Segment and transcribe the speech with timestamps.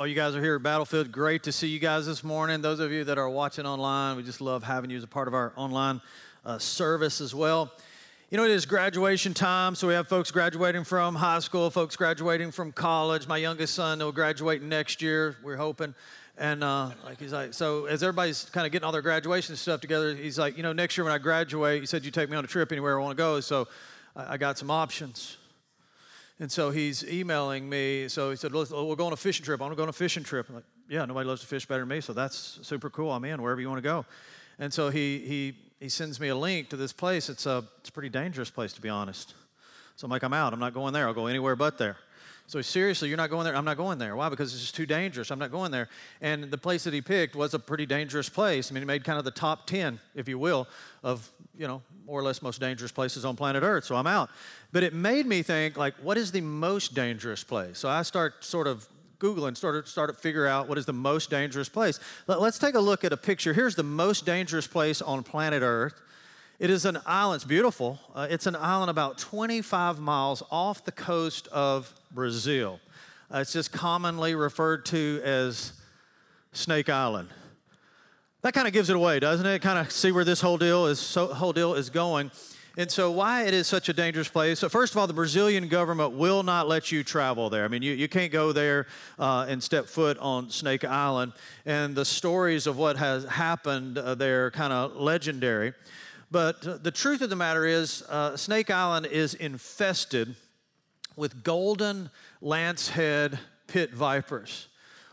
[0.00, 1.10] Oh, you guys are here at Battlefield.
[1.10, 2.62] Great to see you guys this morning.
[2.62, 5.26] Those of you that are watching online, we just love having you as a part
[5.26, 6.00] of our online
[6.46, 7.72] uh, service as well.
[8.30, 11.96] You know, it is graduation time, so we have folks graduating from high school, folks
[11.96, 13.26] graduating from college.
[13.26, 15.96] My youngest son will graduate next year, we're hoping.
[16.36, 19.80] And uh, like he's like, so as everybody's kind of getting all their graduation stuff
[19.80, 22.36] together, he's like, you know, next year when I graduate, you said you take me
[22.36, 23.66] on a trip anywhere I want to go, so
[24.14, 25.38] I, I got some options.
[26.40, 28.08] And so he's emailing me.
[28.08, 29.60] So he said, oh, we're going on a fishing trip.
[29.60, 30.48] I want to go on a fishing trip.
[30.48, 33.10] I'm like, yeah, nobody loves to fish better than me, so that's super cool.
[33.10, 34.06] I'm in wherever you want to go.
[34.58, 37.28] And so he, he, he sends me a link to this place.
[37.28, 39.34] It's a, it's a pretty dangerous place, to be honest.
[39.96, 40.52] So I'm like, I'm out.
[40.52, 41.06] I'm not going there.
[41.06, 41.96] I'll go anywhere but there.
[42.48, 43.54] So seriously, you're not going there?
[43.54, 44.16] I'm not going there.
[44.16, 44.30] Why?
[44.30, 45.30] Because it's just too dangerous.
[45.30, 45.86] I'm not going there.
[46.22, 48.72] And the place that he picked was a pretty dangerous place.
[48.72, 50.66] I mean, he made kind of the top 10, if you will,
[51.02, 53.84] of, you know, more or less most dangerous places on planet Earth.
[53.84, 54.30] So I'm out.
[54.72, 57.76] But it made me think, like, what is the most dangerous place?
[57.76, 61.28] So I start sort of Googling, started started to figure out what is the most
[61.28, 62.00] dangerous place.
[62.28, 63.52] Let, us take a look at a picture.
[63.52, 66.00] Here's the most dangerous place on planet Earth.
[66.58, 67.36] It is an island.
[67.36, 68.00] It's beautiful.
[68.12, 72.80] Uh, it's an island about 25 miles off the coast of Brazil.
[73.32, 75.72] Uh, it's just commonly referred to as
[76.52, 77.28] Snake Island.
[78.42, 79.62] That kind of gives it away, doesn't it?
[79.62, 82.32] Kind of see where this whole deal is so, whole deal is going.
[82.76, 84.58] And so, why it is such a dangerous place?
[84.58, 87.64] So, first of all, the Brazilian government will not let you travel there.
[87.64, 91.34] I mean, you, you can't go there uh, and step foot on Snake Island.
[91.66, 95.74] And the stories of what has happened uh, there kind of legendary.
[96.30, 100.36] But uh, the truth of the matter is, uh, Snake Island is infested
[101.16, 102.10] with golden
[102.42, 104.68] lancehead pit vipers,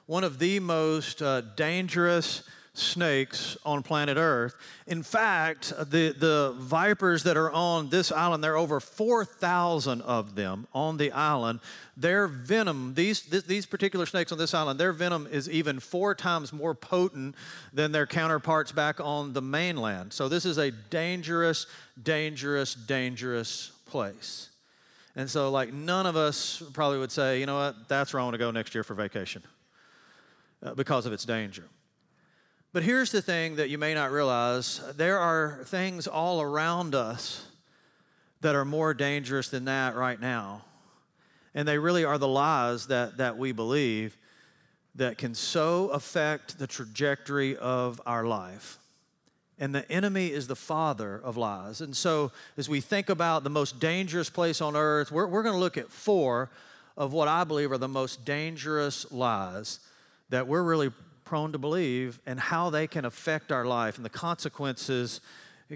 [0.06, 2.44] one of the most uh, dangerous
[2.78, 4.56] snakes on planet Earth.
[4.88, 10.36] In fact, the, the vipers that are on this island, there are over 4,000 of
[10.36, 11.60] them on the island.
[11.98, 16.52] Their venom, these, these particular snakes on this island, their venom is even four times
[16.52, 17.36] more potent
[17.74, 20.14] than their counterparts back on the mainland.
[20.14, 21.68] So, this is a dangerous,
[22.02, 24.50] dangerous, dangerous place.
[25.16, 28.24] And so, like, none of us probably would say, you know what, that's where I
[28.24, 29.44] want to go next year for vacation
[30.62, 31.64] uh, because of its danger.
[32.76, 37.48] But here's the thing that you may not realize there are things all around us
[38.42, 40.66] that are more dangerous than that right now.
[41.54, 44.18] And they really are the lies that, that we believe
[44.96, 48.78] that can so affect the trajectory of our life.
[49.58, 51.80] And the enemy is the father of lies.
[51.80, 55.56] And so, as we think about the most dangerous place on earth, we're, we're going
[55.56, 56.50] to look at four
[56.98, 59.80] of what I believe are the most dangerous lies
[60.30, 60.92] that we're really
[61.26, 65.20] prone to believe and how they can affect our life and the consequences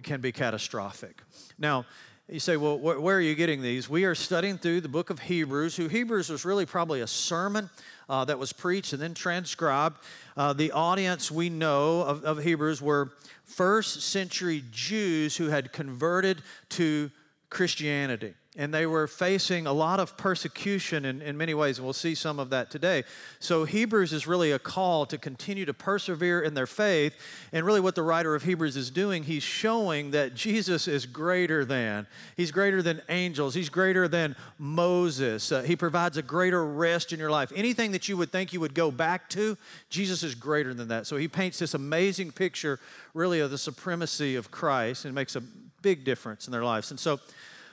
[0.04, 1.22] can be catastrophic.
[1.58, 1.86] Now,
[2.30, 3.90] you say, well, wh- where are you getting these?
[3.90, 7.72] We are studying through the book of Hebrews, who Hebrews was really probably a sermon
[8.08, 9.98] uh, that was preached and then transcribed.
[10.38, 13.12] Uh, the audience we know of, of Hebrews were
[13.44, 17.10] first century Jews who had converted to
[17.50, 21.94] Christianity and they were facing a lot of persecution in, in many ways, and we'll
[21.94, 23.04] see some of that today.
[23.40, 27.16] So, Hebrews is really a call to continue to persevere in their faith.
[27.54, 31.64] And really, what the writer of Hebrews is doing, he's showing that Jesus is greater
[31.64, 32.08] than.
[32.36, 35.52] He's greater than angels, he's greater than Moses.
[35.52, 37.52] Uh, he provides a greater rest in your life.
[37.56, 39.58] Anything that you would think you would go back to,
[39.92, 41.06] Jesus is greater than that.
[41.06, 42.80] So, he paints this amazing picture,
[43.14, 45.44] really, of the supremacy of Christ and makes a
[45.84, 46.90] big difference in their lives.
[46.90, 47.20] And so,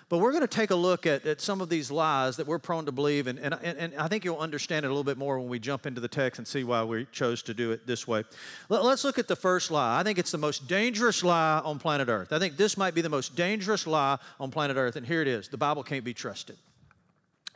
[0.08, 2.60] but we're going to take a look at, at some of these lies that we're
[2.60, 5.38] prone to believe, and, and, and I think you'll understand it a little bit more
[5.38, 8.06] when we jump into the text and see why we chose to do it this
[8.06, 8.22] way.
[8.68, 9.98] Let, let's look at the first lie.
[9.98, 12.32] I think it's the most dangerous lie on planet Earth.
[12.32, 15.28] I think this might be the most dangerous lie on planet Earth, and here it
[15.28, 16.56] is the Bible can't be trusted.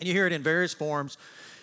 [0.00, 1.18] And you hear it in various forms.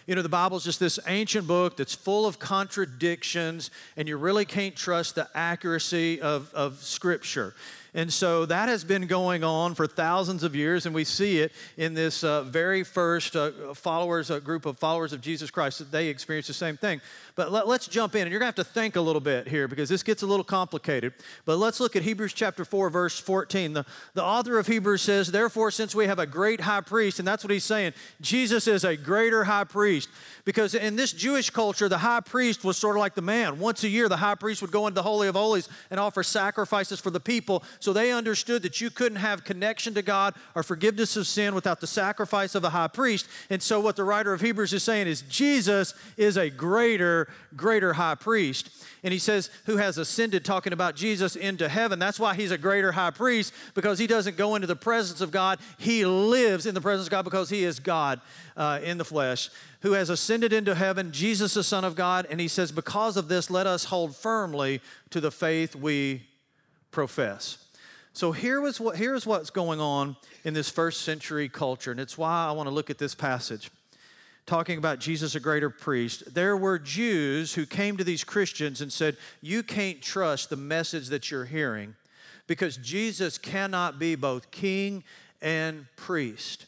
[0.06, 4.46] You know, the Bible's just this ancient book that's full of contradictions, and you really
[4.46, 7.56] can't trust the accuracy of, of Scripture.
[7.98, 11.52] And so that has been going on for thousands of years, and we see it
[11.78, 15.92] in this uh, very first uh, followers, uh, group of followers of Jesus Christ, that
[15.92, 17.02] they experience the same thing.
[17.36, 19.48] But let, us jump in, and you're going to have to think a little bit
[19.48, 21.14] here because this gets a little complicated.
[21.46, 23.74] But let's look at Hebrews chapter 4, verse 14.
[23.74, 27.28] The, the author of Hebrews says, Therefore, since we have a great high priest, and
[27.28, 30.10] that's what he's saying, Jesus is a greater high priest.
[30.46, 33.58] Because in this Jewish culture, the high priest was sort of like the man.
[33.60, 36.22] Once a year, the high priest would go into the Holy of Holies and offer
[36.22, 40.64] sacrifices for the people So they understood that you couldn't have connection to God or
[40.64, 43.28] forgiveness of sin without the sacrifice of the high priest.
[43.50, 47.94] And so what the writer of Hebrews is saying is Jesus is a greater, greater
[47.94, 48.70] high priest.
[49.04, 52.00] And he says, who has ascended, talking about Jesus into heaven.
[52.00, 55.32] That's why he's a greater high priest, because he doesn't go into the presence of
[55.32, 55.60] God.
[55.78, 58.20] He lives in the presence of God because he is God
[58.58, 59.50] uh, in the flesh,
[59.82, 62.26] who has ascended into heaven, Jesus, the Son of God.
[62.30, 64.82] And he says, because of this, let us hold firmly
[65.12, 66.24] to the faith we
[66.92, 67.67] profess.
[68.18, 72.18] So here was what, here's what's going on in this first century culture, and it's
[72.18, 73.70] why I want to look at this passage
[74.48, 78.92] talking about Jesus, a greater priest, there were Jews who came to these Christians and
[78.92, 81.96] said, You can't trust the message that you're hearing
[82.48, 85.04] because Jesus cannot be both king
[85.40, 86.66] and priest.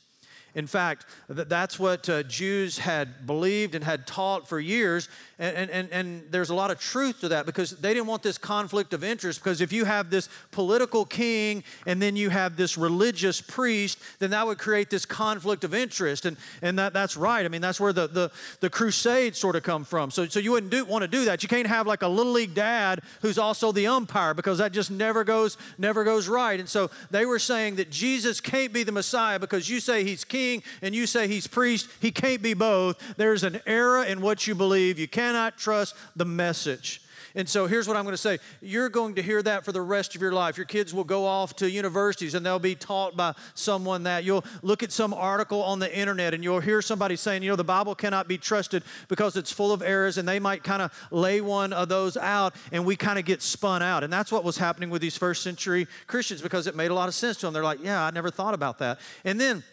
[0.60, 5.08] In fact, that's what uh, Jews had believed and had taught for years.
[5.40, 8.38] And, and, and there's a lot of truth to that because they didn't want this
[8.38, 9.42] conflict of interest.
[9.42, 14.32] Because if you have this political king and then you have this religious priest, then
[14.32, 16.26] that would create this conflict of interest.
[16.26, 17.46] And, and that, that's right.
[17.46, 18.30] I mean, that's where the, the,
[18.60, 20.12] the crusades sort of come from.
[20.12, 21.42] So, so you wouldn't do, want to do that.
[21.42, 24.92] You can't have like a little league dad who's also the umpire because that just
[24.92, 26.60] never goes, never goes right.
[26.60, 30.26] And so they were saying that Jesus can't be the Messiah because you say he's
[30.26, 30.49] king
[30.82, 31.90] and you say he's priest.
[32.02, 32.98] He can't be both.
[33.18, 35.00] There's an error in what you believe.
[35.00, 37.02] You cannot trust the message.
[37.36, 38.40] And so here's what I'm going to say.
[38.60, 40.58] You're going to hear that for the rest of your life.
[40.58, 44.24] Your kids will go off to universities and they'll be taught by someone that.
[44.24, 47.56] You'll look at some article on the internet and you'll hear somebody saying, you know,
[47.56, 50.92] the Bible cannot be trusted because it's full of errors, and they might kind of
[51.12, 54.04] lay one of those out, and we kind of get spun out.
[54.04, 57.08] And that's what was happening with these first century Christians because it made a lot
[57.08, 57.54] of sense to them.
[57.54, 59.00] They're like, yeah, I never thought about that.
[59.24, 59.64] And then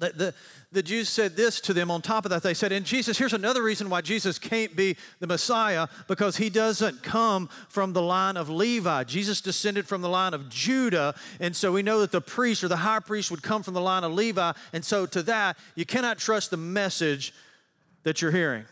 [0.00, 0.34] the, the,
[0.72, 2.42] the, Jews said this to them on top of that.
[2.42, 6.50] They said, And Jesus, here's another reason why Jesus can't be the Messiah, because he
[6.50, 9.04] doesn't come from the line of Levi.
[9.04, 11.14] Jesus descended from the line of Judah.
[11.38, 13.80] And so we know that the priest or the high priest would come from the
[13.80, 14.52] line of Levi.
[14.72, 17.32] And so to that, you cannot trust the message
[18.02, 18.64] that you're hearing.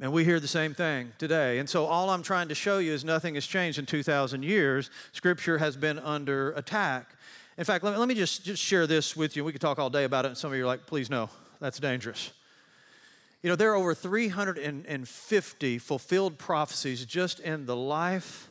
[0.00, 1.58] And we hear the same thing today.
[1.58, 4.90] And so all I'm trying to show you is nothing has changed in 2,000 years.
[5.12, 7.14] Scripture has been under attack.
[7.58, 9.44] In fact, let me, let me just, just share this with you.
[9.44, 11.28] We could talk all day about it, and some of you are like, please no,
[11.60, 12.32] that's dangerous.
[13.42, 18.50] You know, there are over 350 fulfilled prophecies just in the life,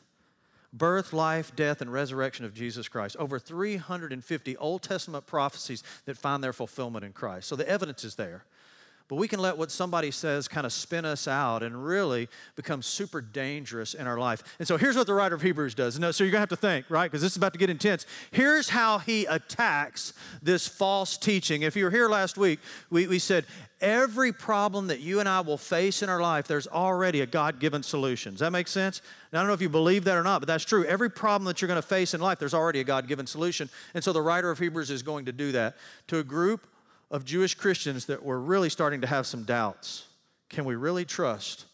[0.73, 3.15] birth, life, death, and resurrection of Jesus Christ.
[3.17, 7.47] Over 350 Old Testament prophecies that find their fulfillment in Christ.
[7.47, 8.43] So the evidence is there.
[9.07, 12.81] But we can let what somebody says kind of spin us out and really become
[12.81, 14.43] super dangerous in our life.
[14.59, 15.99] And so here's what the writer of Hebrews does.
[15.99, 17.11] No, so you're going to have to think, right?
[17.11, 18.05] Because this is about to get intense.
[18.31, 21.63] Here's how he attacks this false teaching.
[21.63, 22.59] If you were here last week,
[22.89, 23.45] we, we said
[23.81, 27.59] every problem that you and I will face in our life, there's already a God
[27.59, 28.33] given solution.
[28.33, 29.01] Does that make sense?
[29.33, 30.85] Now, I don't know if you believe that or not, but that's true.
[30.85, 33.69] Every problem that you're going to face in life, there's already a God given solution.
[33.93, 35.75] And so the writer of Hebrews is going to do that
[36.07, 36.67] to a group
[37.11, 40.07] of Jewish Christians that were really starting to have some doubts.
[40.49, 41.65] Can we really trust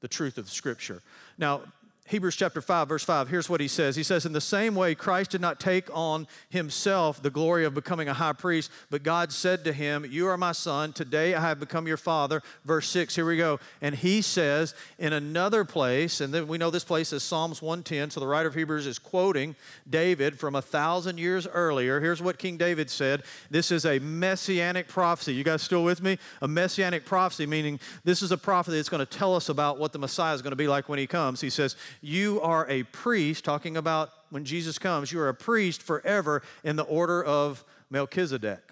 [0.00, 1.02] the truth of Scripture?
[1.38, 1.62] Now,
[2.10, 3.94] Hebrews chapter 5, verse 5, here's what he says.
[3.94, 7.72] He says, In the same way, Christ did not take on himself the glory of
[7.72, 10.92] becoming a high priest, but God said to him, You are my son.
[10.92, 12.42] Today I have become your father.
[12.64, 13.60] Verse 6, here we go.
[13.80, 18.10] And he says in another place, and then we know this place is Psalms 110,
[18.10, 19.54] so the writer of Hebrews is quoting
[19.88, 22.00] David from a thousand years earlier.
[22.00, 23.22] Here's what King David said.
[23.50, 25.32] This is a messianic prophecy.
[25.32, 26.18] You guys still with me?
[26.42, 29.92] A messianic prophecy, meaning this is a prophecy that's going to tell us about what
[29.92, 31.40] the Messiah is going to be like when he comes.
[31.40, 35.82] He says, you are a priest, talking about when Jesus comes, you are a priest
[35.82, 38.62] forever in the order of Melchizedek.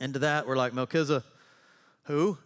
[0.00, 1.22] And to that, we're like, Melchizedek,
[2.04, 2.38] who?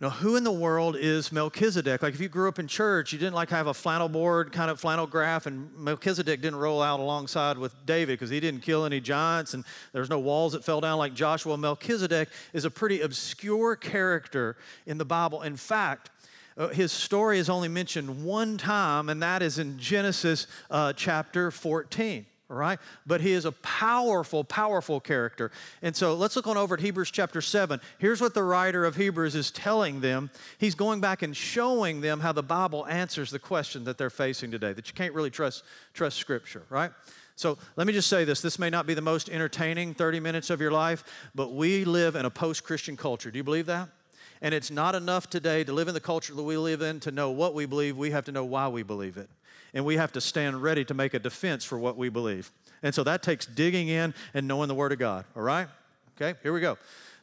[0.00, 2.02] You know, who in the world is Melchizedek?
[2.02, 4.70] Like if you grew up in church, you didn't like have a flannel board, kind
[4.70, 8.84] of flannel graph, and Melchizedek didn't roll out alongside with David because he didn't kill
[8.84, 11.56] any giants and there's no walls that fell down like Joshua.
[11.56, 14.56] Melchizedek is a pretty obscure character
[14.86, 15.42] in the Bible.
[15.42, 16.10] In fact,
[16.58, 21.50] uh, his story is only mentioned one time, and that is in Genesis uh, chapter
[21.50, 22.26] 14.
[22.50, 22.78] All right?
[23.06, 25.50] But he is a powerful, powerful character.
[25.82, 27.78] And so let's look on over at Hebrews chapter 7.
[27.98, 30.30] Here's what the writer of Hebrews is telling them.
[30.56, 34.50] He's going back and showing them how the Bible answers the question that they're facing
[34.50, 35.62] today, that you can't really trust,
[35.92, 36.90] trust Scripture, right?
[37.36, 40.48] So let me just say this this may not be the most entertaining 30 minutes
[40.48, 43.30] of your life, but we live in a post Christian culture.
[43.30, 43.90] Do you believe that?
[44.40, 47.10] And it's not enough today to live in the culture that we live in to
[47.10, 47.96] know what we believe.
[47.96, 49.28] We have to know why we believe it.
[49.74, 52.50] And we have to stand ready to make a defense for what we believe.
[52.82, 55.68] And so that takes digging in and knowing the Word of God, all right?
[56.16, 56.78] Okay, here we go.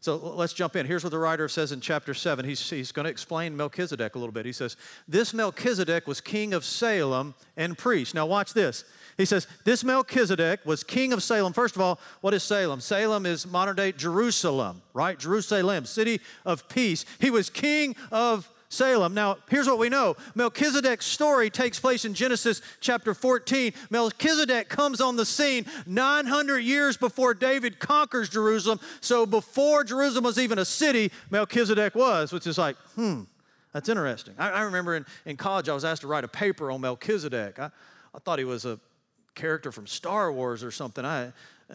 [0.05, 0.85] So let's jump in.
[0.85, 2.45] Here's what the writer says in chapter 7.
[2.45, 4.45] He's, he's going to explain Melchizedek a little bit.
[4.45, 8.13] He says, This Melchizedek was king of Salem and priest.
[8.13, 8.83] Now, watch this.
[9.17, 11.53] He says, This Melchizedek was king of Salem.
[11.53, 12.81] First of all, what is Salem?
[12.81, 15.17] Salem is modern day Jerusalem, right?
[15.17, 17.05] Jerusalem, city of peace.
[17.19, 19.13] He was king of Salem.
[19.13, 23.71] Now, here's what we know Melchizedek's story takes place in Genesis chapter 14.
[23.89, 28.79] Melchizedek comes on the scene 900 years before David conquers Jerusalem.
[28.99, 33.21] So, before Jerusalem was even a city, Melchizedek was, which is like, hmm,
[33.71, 34.33] that's interesting.
[34.37, 37.59] I, I remember in, in college, I was asked to write a paper on Melchizedek.
[37.59, 37.71] I,
[38.13, 38.79] I thought he was a
[39.35, 41.05] character from Star Wars or something.
[41.05, 41.31] I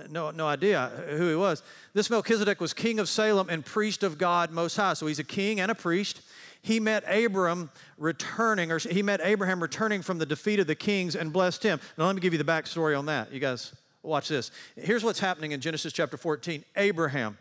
[0.08, 1.64] no, no idea who he was.
[1.94, 4.94] This Melchizedek was king of Salem and priest of God Most High.
[4.94, 6.20] So he's a king and a priest
[6.62, 11.16] he met Abram returning, or he met Abraham returning from the defeat of the kings
[11.16, 11.80] and blessed him.
[11.96, 13.32] Now, let me give you the backstory on that.
[13.32, 14.50] You guys, watch this.
[14.76, 17.38] Here's what's happening in Genesis chapter 14 Abraham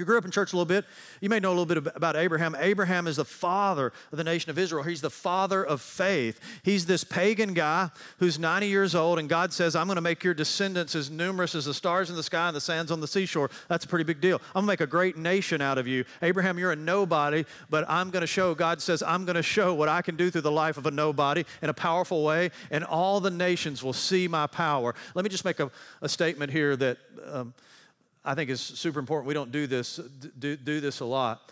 [0.00, 0.86] you grew up in church a little bit,
[1.20, 2.56] you may know a little bit about Abraham.
[2.58, 4.82] Abraham is the father of the nation of Israel.
[4.82, 6.40] He's the father of faith.
[6.62, 10.24] He's this pagan guy who's 90 years old, and God says, I'm going to make
[10.24, 13.06] your descendants as numerous as the stars in the sky and the sands on the
[13.06, 13.50] seashore.
[13.68, 14.36] That's a pretty big deal.
[14.54, 16.06] I'm going to make a great nation out of you.
[16.22, 19.74] Abraham, you're a nobody, but I'm going to show, God says, I'm going to show
[19.74, 22.84] what I can do through the life of a nobody in a powerful way, and
[22.84, 24.94] all the nations will see my power.
[25.14, 26.96] Let me just make a, a statement here that.
[27.30, 27.52] Um,
[28.24, 29.26] I think is super important.
[29.26, 29.96] We don't do this,
[30.38, 31.50] do, do this a lot.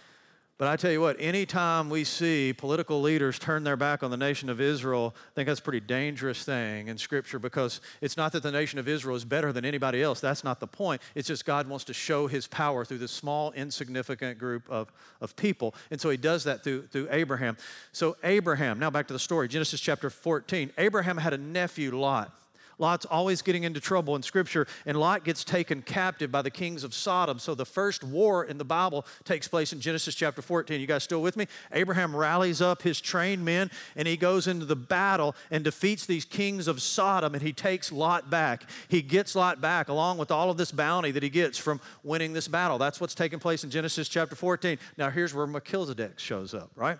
[0.58, 4.16] But I tell you what, anytime we see political leaders turn their back on the
[4.16, 8.32] nation of Israel, I think that's a pretty dangerous thing in Scripture because it's not
[8.32, 10.18] that the nation of Israel is better than anybody else.
[10.18, 11.00] That's not the point.
[11.14, 15.36] It's just God wants to show his power through this small, insignificant group of, of
[15.36, 15.76] people.
[15.92, 17.56] And so he does that through, through Abraham.
[17.92, 20.72] So, Abraham, now back to the story Genesis chapter 14.
[20.76, 22.34] Abraham had a nephew, Lot.
[22.78, 26.84] Lot's always getting into trouble in Scripture, and Lot gets taken captive by the kings
[26.84, 27.38] of Sodom.
[27.38, 30.80] So the first war in the Bible takes place in Genesis chapter 14.
[30.80, 31.46] You guys still with me?
[31.72, 36.24] Abraham rallies up his trained men, and he goes into the battle and defeats these
[36.24, 38.64] kings of Sodom, and he takes Lot back.
[38.88, 42.32] He gets Lot back along with all of this bounty that he gets from winning
[42.32, 42.78] this battle.
[42.78, 44.78] That's what's taking place in Genesis chapter 14.
[44.96, 46.98] Now here's where Melchizedek shows up, right?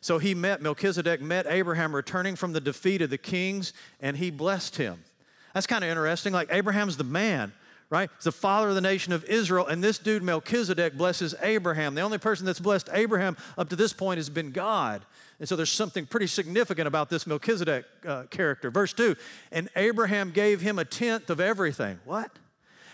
[0.00, 4.30] So he met, Melchizedek met Abraham returning from the defeat of the kings, and he
[4.30, 5.02] blessed him.
[5.58, 6.32] That's kind of interesting.
[6.32, 7.52] Like Abraham's the man,
[7.90, 8.08] right?
[8.14, 11.96] He's the father of the nation of Israel, and this dude Melchizedek blesses Abraham.
[11.96, 15.04] The only person that's blessed Abraham up to this point has been God.
[15.40, 18.70] And so there's something pretty significant about this Melchizedek uh, character.
[18.70, 19.16] Verse 2
[19.50, 21.98] And Abraham gave him a tenth of everything.
[22.04, 22.30] What?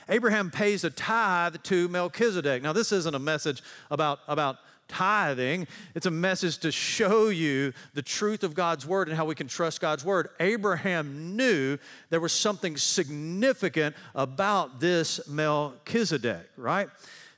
[0.09, 2.63] Abraham pays a tithe to Melchizedek.
[2.63, 4.57] Now, this isn't a message about, about
[4.89, 5.67] tithing.
[5.95, 9.49] It's a message to show you the truth of God's word and how we can
[9.49, 10.29] trust God's word.
[10.41, 11.79] Abraham knew
[12.11, 16.89] there was something significant about this Melchizedek, right?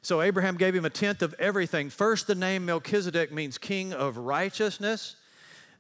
[0.03, 1.91] So Abraham gave him a tenth of everything.
[1.91, 5.17] First, the name Melchizedek means king of righteousness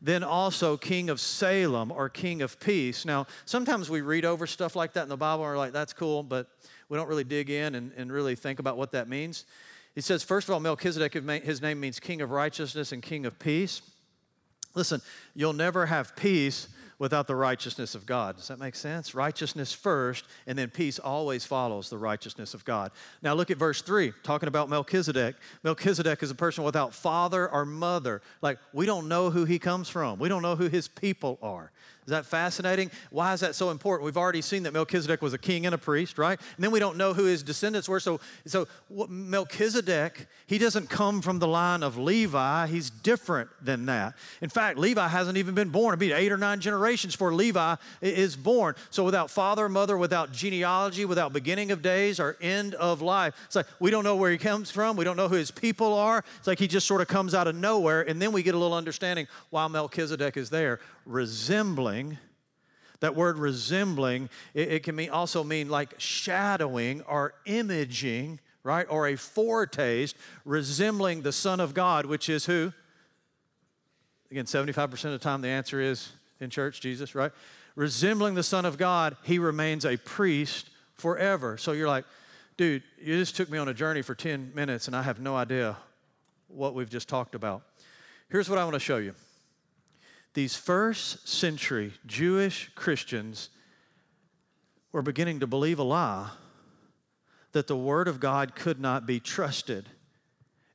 [0.02, 3.04] then also king of Salem or king of peace.
[3.04, 5.92] Now, sometimes we read over stuff like that in the Bible and we're like, that's
[5.92, 6.48] cool, but
[6.88, 9.44] we don't really dig in and, and really think about what that means.
[9.96, 13.38] He says, first of all, Melchizedek, his name means king of righteousness and king of
[13.40, 13.82] peace.
[14.74, 15.00] Listen,
[15.34, 18.36] you'll never have peace without the righteousness of God.
[18.36, 19.14] Does that make sense?
[19.14, 22.90] Righteousness first, and then peace always follows the righteousness of God.
[23.22, 25.36] Now look at verse 3, talking about Melchizedek.
[25.62, 28.20] Melchizedek is a person without father or mother.
[28.42, 31.72] Like, we don't know who he comes from, we don't know who his people are.
[32.06, 32.92] Is that fascinating?
[33.10, 34.04] Why is that so important?
[34.04, 36.38] We've already seen that Melchizedek was a king and a priest, right?
[36.54, 37.98] And then we don't know who his descendants were.
[37.98, 42.68] So, so Melchizedek, he doesn't come from the line of Levi.
[42.68, 44.14] He's different than that.
[44.40, 45.94] In fact, Levi hasn't even been born.
[45.94, 48.76] It'll be eight or nine generations before Levi is born.
[48.90, 53.56] So without father, mother, without genealogy, without beginning of days or end of life, it's
[53.56, 54.96] like we don't know where he comes from.
[54.96, 56.22] We don't know who his people are.
[56.38, 58.02] It's like he just sort of comes out of nowhere.
[58.02, 62.18] And then we get a little understanding why Melchizedek is there resembling.
[63.00, 68.86] That word resembling, it, it can mean, also mean like shadowing or imaging, right?
[68.88, 72.72] Or a foretaste, resembling the Son of God, which is who?
[74.30, 76.10] Again, 75% of the time the answer is
[76.40, 77.32] in church, Jesus, right?
[77.76, 81.58] Resembling the Son of God, he remains a priest forever.
[81.58, 82.06] So you're like,
[82.56, 85.36] dude, you just took me on a journey for 10 minutes and I have no
[85.36, 85.76] idea
[86.48, 87.62] what we've just talked about.
[88.30, 89.14] Here's what I want to show you
[90.36, 93.48] these first century Jewish Christians
[94.92, 96.28] were beginning to believe a lie
[97.52, 99.88] that the Word of God could not be trusted.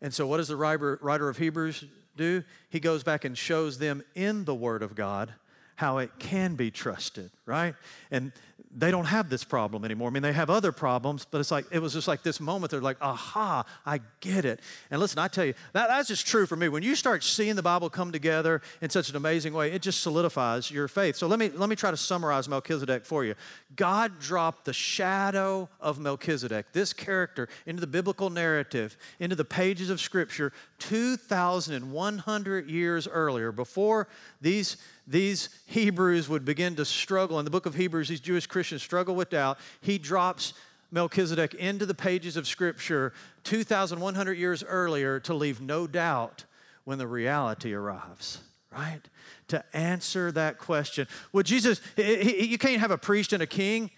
[0.02, 1.86] And so, what does the writer of Hebrews
[2.18, 2.44] do?
[2.72, 5.32] He goes back and shows them in the Word of God
[5.76, 7.76] how it can be trusted, right?
[8.10, 8.32] And
[8.74, 10.08] they don't have this problem anymore.
[10.08, 12.72] I mean, they have other problems, but it's like, it was just like this moment,
[12.72, 14.62] they're like, aha, I get it.
[14.90, 16.70] And listen, I tell you, that, that's just true for me.
[16.70, 20.02] When you start seeing the Bible come together in such an amazing way, it just
[20.02, 21.18] solidifies your faith.
[21.18, 23.36] So let me, let me try to summarize Melchizedek for you.
[23.76, 29.90] God dropped the shadow of Melchizedek, this character, into the biblical narrative, into the pages
[29.90, 34.08] of Scripture 2,100 years earlier, before
[34.40, 34.78] these
[35.08, 37.40] these Hebrews would begin to struggle.
[37.40, 39.58] In the book of Hebrews, these Jewish Christians struggle with doubt.
[39.82, 40.54] He drops
[40.92, 46.46] Melchizedek into the pages of Scripture 2,100 years earlier to leave no doubt
[46.84, 48.40] when the reality arrives,
[48.72, 49.02] right?
[49.48, 51.08] To answer that question.
[51.32, 53.92] Well, Jesus, you can't have a priest and a king.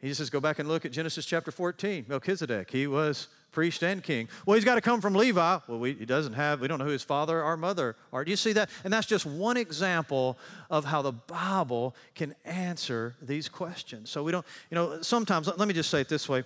[0.00, 2.06] He says, go back and look at Genesis chapter 14.
[2.08, 4.28] Melchizedek, he was priest and king.
[4.46, 5.58] Well, he's got to come from Levi.
[5.68, 8.24] Well, we, he doesn't have, we don't know who his father or mother are.
[8.24, 8.70] Do you see that?
[8.82, 10.38] And that's just one example
[10.70, 14.10] of how the Bible can answer these questions.
[14.10, 16.44] So we don't, you know, sometimes, let me just say it this way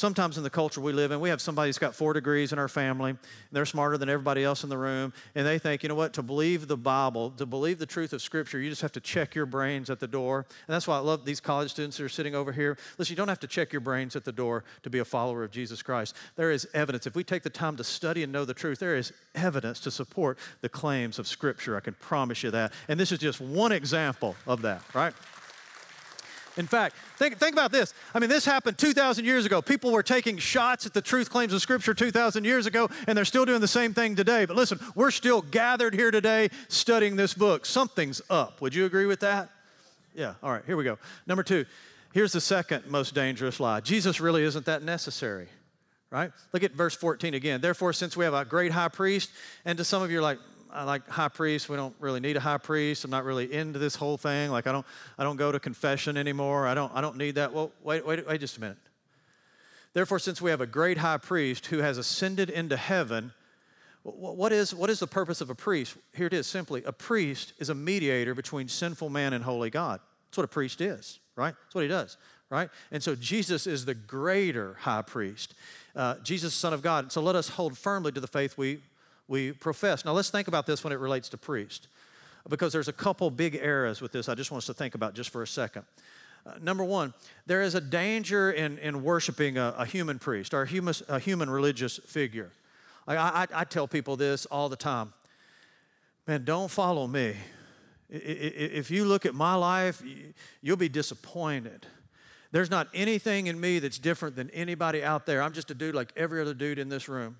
[0.00, 2.58] sometimes in the culture we live in, we have somebody who's got four degrees in
[2.58, 3.16] our family.
[3.52, 5.12] they're smarter than everybody else in the room.
[5.34, 8.22] And they think, you know what, to believe the Bible, to believe the truth of
[8.22, 10.46] Scripture, you just have to check your brains at the door.
[10.66, 12.78] And that's why I love these college students that are sitting over here.
[12.96, 15.44] Listen, you don't have to check your brains at the door to be a follower
[15.44, 16.16] of Jesus Christ.
[16.34, 17.06] There is evidence.
[17.06, 19.90] If we take the time to study and know the truth, there is evidence to
[19.90, 21.76] support the claims of Scripture.
[21.76, 22.72] I can promise you that.
[22.88, 25.12] And this is just one example of that, right?
[26.56, 27.94] In fact, think, think about this.
[28.14, 29.62] I mean, this happened 2,000 years ago.
[29.62, 33.24] People were taking shots at the truth claims of Scripture 2,000 years ago, and they're
[33.24, 34.44] still doing the same thing today.
[34.44, 37.66] But listen, we're still gathered here today studying this book.
[37.66, 38.60] Something's up.
[38.60, 39.48] Would you agree with that?
[40.14, 40.98] Yeah, all right, here we go.
[41.26, 41.64] Number two,
[42.12, 45.48] here's the second most dangerous lie Jesus really isn't that necessary
[46.10, 46.32] right?
[46.52, 47.60] Look at verse 14 again.
[47.60, 49.30] Therefore, since we have a great high priest,
[49.64, 50.38] and to some of you are like,
[50.72, 51.68] I like high priests.
[51.68, 53.04] We don't really need a high priest.
[53.04, 54.50] I'm not really into this whole thing.
[54.50, 54.86] Like I don't,
[55.18, 56.66] I don't go to confession anymore.
[56.66, 57.52] I don't, I don't need that.
[57.52, 58.78] Well, wait, wait, wait just a minute.
[59.92, 63.32] Therefore, since we have a great high priest who has ascended into heaven,
[64.02, 65.96] what is, what is the purpose of a priest?
[66.14, 70.00] Here it is simply a priest is a mediator between sinful man and holy God.
[70.28, 71.54] That's what a priest is, right?
[71.64, 72.16] That's what he does,
[72.48, 72.70] right?
[72.92, 75.54] And so Jesus is the greater high priest.
[75.94, 77.10] Uh, Jesus, Son of God.
[77.10, 78.80] So let us hold firmly to the faith we
[79.30, 80.04] we profess.
[80.04, 81.86] Now, let's think about this when it relates to priest,
[82.48, 85.14] because there's a couple big errors with this I just want us to think about
[85.14, 85.84] just for a second.
[86.44, 87.14] Uh, number one,
[87.46, 91.18] there is a danger in, in worshiping a, a human priest or a human, a
[91.18, 92.50] human religious figure.
[93.06, 95.12] I, I, I tell people this all the time
[96.26, 97.34] man, don't follow me.
[98.08, 100.02] If you look at my life,
[100.62, 101.86] you'll be disappointed.
[102.52, 105.42] There's not anything in me that's different than anybody out there.
[105.42, 107.36] I'm just a dude like every other dude in this room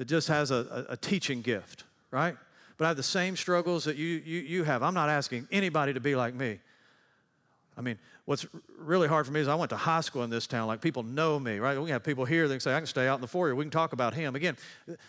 [0.00, 2.34] that just has a, a, a teaching gift, right?
[2.78, 4.82] But I have the same struggles that you, you, you have.
[4.82, 6.58] I'm not asking anybody to be like me.
[7.76, 8.46] I mean, what's
[8.78, 10.68] really hard for me is I went to high school in this town.
[10.68, 11.78] Like people know me, right?
[11.78, 13.54] We have people here that can say, I can stay out in the foyer.
[13.54, 14.34] We can talk about him.
[14.36, 14.56] Again,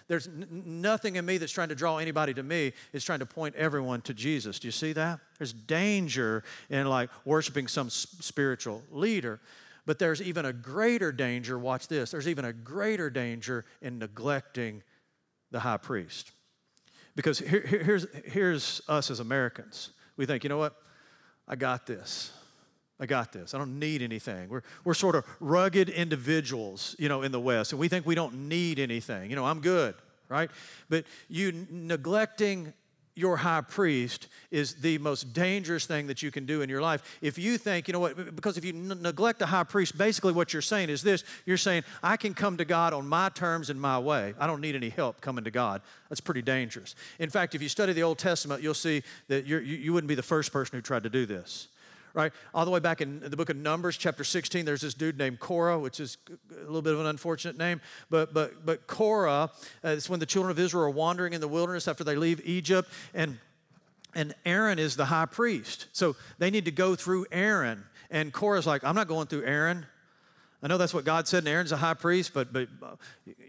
[0.10, 2.74] there's n- nothing in me that's trying to draw anybody to me.
[2.92, 4.60] It's trying to point everyone to Jesus.
[4.60, 5.22] Do you see that?
[5.38, 9.40] There's danger in like worshiping some spiritual leader.
[9.86, 14.84] But there's even a greater danger, watch this, there's even a greater danger in neglecting
[15.50, 16.32] the high priest.
[17.16, 19.90] Because here, here's, here's us as Americans.
[20.18, 20.76] We think, you know what?
[21.48, 22.32] I got this.
[23.00, 23.56] I got this.
[23.56, 24.48] I don't need anything.
[24.48, 28.16] We're, we're sort of rugged individuals, you know, in the West, and we think we
[28.16, 29.32] don't need anything.
[29.32, 29.96] You know, I'm good,
[30.30, 30.52] right?
[30.88, 32.74] But you neglecting
[33.16, 37.20] your high priest is the most dangerous thing that you can do in your life.
[37.22, 40.34] If you think, you know what, because if you n- neglect a high priest, basically
[40.34, 43.70] what you're saying is this you're saying, I can come to God on my terms
[43.70, 44.34] and my way.
[44.40, 45.82] I don't need any help coming to God.
[46.10, 46.96] That's pretty dangerous.
[47.20, 50.16] In fact, if you study the Old Testament, you'll see that you you wouldn't be
[50.16, 51.68] the first person who tried to do this
[52.14, 52.32] right?
[52.54, 55.40] All the way back in the book of Numbers, chapter 16, there's this dude named
[55.40, 56.18] Korah, which is
[56.52, 57.82] a little bit of an unfortunate name.
[58.10, 59.52] But, but, but Korah,
[59.84, 62.42] uh, it's when the children of Israel are wandering in the wilderness after they leave
[62.46, 63.38] Egypt, and,
[64.14, 65.88] and Aaron is the high priest.
[65.94, 67.86] So they need to go through Aaron.
[68.10, 69.86] And Korah's like, I'm not going through Aaron.
[70.64, 72.90] I know that's what God said, and Aaron's a high priest, but, but uh,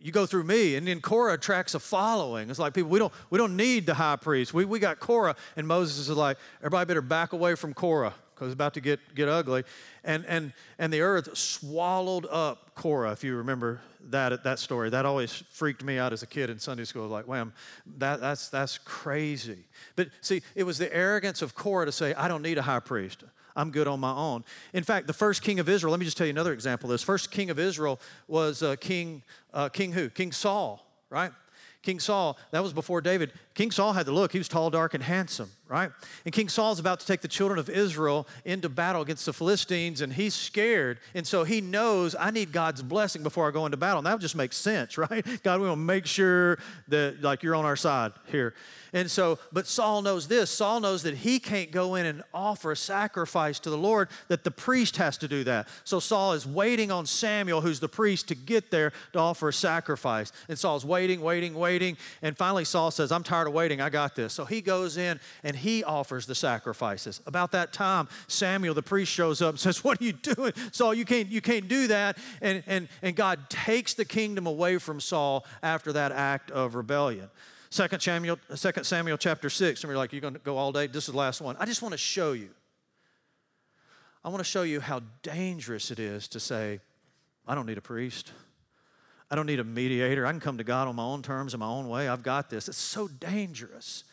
[0.00, 0.76] you go through me.
[0.76, 2.48] And then Korah attracts a following.
[2.48, 4.54] It's like people, we don't, we don't need the high priest.
[4.54, 5.36] We, we got Korah.
[5.56, 9.14] And Moses is like, everybody better back away from Korah because it's about to get,
[9.14, 9.62] get ugly.
[10.02, 14.90] And, and, and the earth swallowed up Korah, if you remember that, that story.
[14.90, 17.06] That always freaked me out as a kid in Sunday school.
[17.06, 17.52] Like, wham,
[17.98, 19.58] that, that's, that's crazy.
[19.94, 22.80] But see, it was the arrogance of Korah to say, I don't need a high
[22.80, 23.22] priest.
[23.54, 24.44] I'm good on my own.
[24.72, 26.94] In fact, the first king of Israel, let me just tell you another example of
[26.94, 27.02] this.
[27.02, 29.22] First king of Israel was uh, King,
[29.54, 30.08] uh, King who?
[30.08, 31.30] King Saul, right?
[31.82, 33.32] King Saul, that was before David.
[33.54, 34.32] King Saul had the look.
[34.32, 35.90] He was tall, dark, and handsome, right?
[36.26, 40.02] And King Saul's about to take the children of Israel into battle against the Philistines,
[40.02, 41.00] and he's scared.
[41.14, 43.98] And so he knows I need God's blessing before I go into battle.
[43.98, 45.24] And that just makes sense, right?
[45.42, 46.58] God, we want to make sure
[46.88, 48.54] that like you're on our side here.
[48.94, 50.50] And so, but Saul knows this.
[50.50, 54.44] Saul knows that he can't go in and offer a sacrifice to the Lord, that
[54.44, 55.68] the priest has to do that.
[55.84, 59.52] So Saul is waiting on Samuel, who's the priest, to get there to offer a
[59.52, 60.30] sacrifice.
[60.48, 61.96] And Saul's waiting, waiting, waiting.
[62.20, 63.80] And finally, Saul says, I'm tired of waiting.
[63.80, 64.34] I got this.
[64.34, 67.20] So he goes in and he offers the sacrifices.
[67.26, 70.52] About that time, Samuel, the priest, shows up and says, What are you doing?
[70.72, 72.18] Saul, you can't, you can't do that.
[72.40, 77.30] And, and, and God takes the kingdom away from Saul after that act of rebellion.
[77.70, 80.86] Second Samuel, 2 Samuel chapter 6, and we're like, you're going to go all day?
[80.86, 81.56] This is the last one.
[81.58, 82.50] I just want to show you.
[84.22, 86.80] I want to show you how dangerous it is to say,
[87.46, 88.32] I don't need a priest.
[89.30, 90.26] I don't need a mediator.
[90.26, 92.08] I can come to God on my own terms in my own way.
[92.08, 92.68] I've got this.
[92.68, 94.04] It's so dangerous.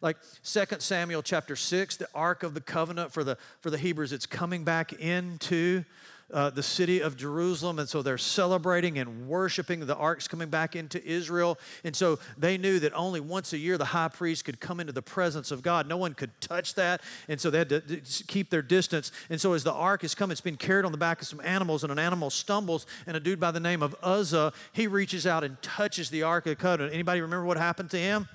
[0.00, 4.12] Like 2 Samuel chapter 6, the Ark of the Covenant for the, for the Hebrews,
[4.12, 5.84] it's coming back into
[6.32, 7.78] uh, the city of Jerusalem.
[7.78, 9.80] And so they're celebrating and worshiping.
[9.80, 11.58] The ark's coming back into Israel.
[11.84, 14.92] And so they knew that only once a year the high priest could come into
[14.92, 15.88] the presence of God.
[15.88, 17.00] No one could touch that.
[17.28, 17.80] And so they had to
[18.26, 19.10] keep their distance.
[19.30, 21.40] And so as the ark is coming, it's been carried on the back of some
[21.42, 25.26] animals, and an animal stumbles, and a dude by the name of Uzzah, he reaches
[25.26, 26.92] out and touches the ark of the covenant.
[26.92, 28.28] Anybody remember what happened to him?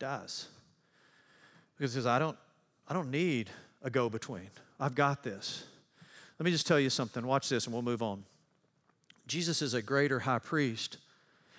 [0.00, 0.48] He dies.
[1.76, 2.36] Because he says, I don't,
[2.88, 3.50] I don't need
[3.82, 4.50] a go between.
[4.78, 5.64] I've got this.
[6.38, 7.26] Let me just tell you something.
[7.26, 8.24] Watch this and we'll move on.
[9.26, 10.96] Jesus is a greater high priest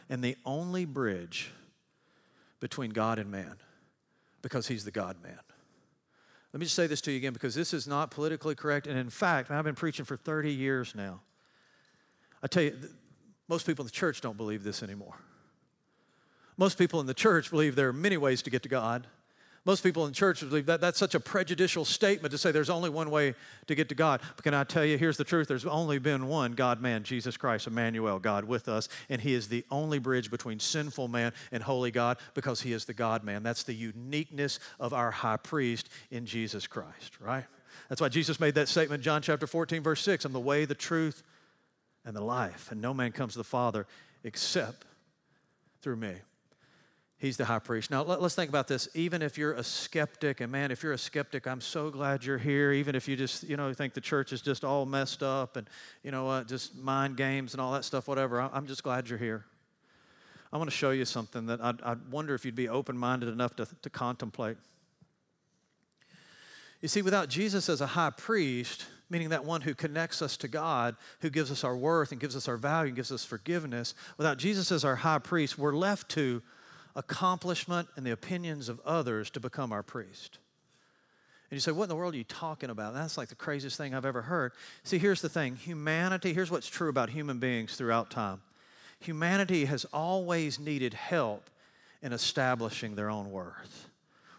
[0.10, 1.52] and the only bridge
[2.60, 3.58] between God and man
[4.42, 5.40] because he's the God man.
[6.52, 8.88] Let me just say this to you again because this is not politically correct.
[8.88, 11.22] And in fact, I've been preaching for 30 years now.
[12.44, 12.76] I tell you,
[13.48, 15.16] most people in the church don't believe this anymore.
[16.62, 19.08] Most people in the church believe there are many ways to get to God.
[19.66, 22.92] Most people in church believe that that's such a prejudicial statement to say there's only
[22.92, 23.34] one way
[23.66, 24.22] to get to God.
[24.36, 27.36] But can I tell you, here's the truth there's only been one God man, Jesus
[27.36, 31.64] Christ, Emmanuel, God with us, and He is the only bridge between sinful man and
[31.64, 33.42] holy God because He is the God man.
[33.42, 37.46] That's the uniqueness of our high priest in Jesus Christ, right?
[37.90, 40.76] That's why Jesus made that statement, John chapter 14, verse 6 I'm the way, the
[40.76, 41.24] truth,
[42.06, 43.88] and the life, and no man comes to the Father
[44.24, 44.86] except
[45.82, 46.18] through me.
[47.22, 47.92] He's the high priest.
[47.92, 48.90] Now, let, us think about this.
[48.96, 52.40] Even if you're a skeptic, and man, if you're a skeptic, I'm so glad you're
[52.40, 52.72] here.
[52.72, 55.70] Even if you just, you know, think the church is just all messed up and,
[56.02, 59.20] you know, uh, just mind games and all that stuff, whatever, I'm just glad you're
[59.20, 59.46] here.
[60.52, 63.30] I want to show you something that I'd, I'd wonder if you'd be open minded
[63.30, 64.58] enough to, to contemplate.
[66.82, 70.48] You see, without Jesus as a high priest, meaning that one who connects us to
[70.48, 73.94] God, who gives us our worth and gives us our value and gives us forgiveness,
[74.18, 76.42] without Jesus as our high priest, we're left to
[76.96, 80.38] accomplishment and the opinions of others to become our priest.
[81.50, 82.94] And you say, What in the world are you talking about?
[82.94, 84.54] That's like the craziest thing I've ever heard.
[84.84, 88.42] See, here's the thing humanity, here's what's true about human beings throughout time.
[89.00, 91.50] Humanity has always needed help
[92.02, 93.90] in establishing their own worth.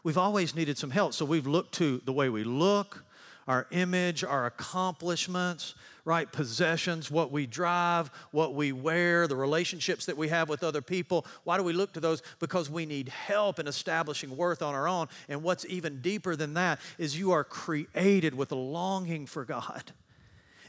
[0.05, 3.05] We've always needed some help, so we've looked to the way we look,
[3.47, 5.75] our image, our accomplishments,
[6.05, 6.31] right?
[6.31, 11.27] Possessions, what we drive, what we wear, the relationships that we have with other people.
[11.45, 12.23] Why do we look to those?
[12.41, 15.09] Because we need help in establishing worth on our own.
[15.29, 19.93] And what's even deeper than that is you are created with a longing for God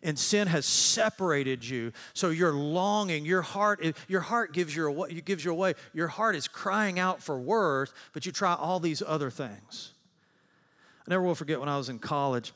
[0.03, 5.21] and sin has separated you so you're longing your heart your heart gives you away,
[5.21, 9.01] gives you away your heart is crying out for worth but you try all these
[9.01, 9.93] other things
[11.07, 12.51] i never will forget when i was in college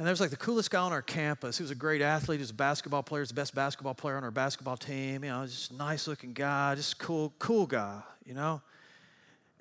[0.00, 1.58] and there was like the coolest guy on our campus.
[1.58, 2.38] He was a great athlete.
[2.38, 3.20] He was a basketball player.
[3.20, 5.22] He was the best basketball player on our basketball team.
[5.22, 8.62] You know, just nice looking guy, just cool, cool guy, you know.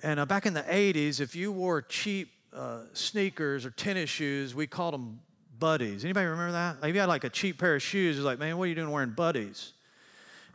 [0.02, 4.56] And uh, back in the 80s, if you wore cheap uh, sneakers or tennis shoes,
[4.56, 5.20] we called them
[5.60, 6.06] buddies.
[6.06, 6.82] Anybody remember that?
[6.82, 8.64] Like if you had like a cheap pair of shoes, it was like, man, what
[8.64, 9.74] are you doing wearing buddies?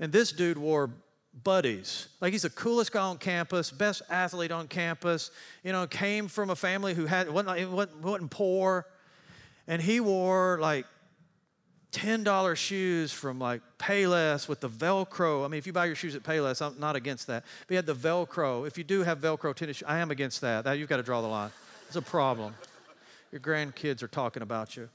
[0.01, 0.93] And this dude wore
[1.43, 2.09] buddies.
[2.23, 5.31] Like he's the coolest guy on campus, best athlete on campus.
[5.63, 8.87] You know, came from a family who had wasn't, wasn't, wasn't poor
[9.67, 10.87] and he wore like
[11.93, 15.45] $10 shoes from like Payless with the Velcro.
[15.45, 17.45] I mean, if you buy your shoes at Payless, I'm not against that.
[17.61, 18.67] But he had the Velcro.
[18.67, 20.65] If you do have Velcro tennis shoes, I am against that.
[20.65, 20.79] that.
[20.79, 21.51] You've got to draw the line.
[21.87, 22.55] It's a problem.
[23.31, 24.89] Your grandkids are talking about you.